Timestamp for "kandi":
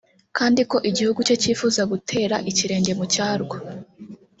0.37-0.61